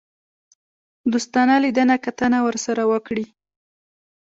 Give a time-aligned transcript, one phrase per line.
[1.11, 3.25] دوستانه لیدنه کتنه ورسره وکړي.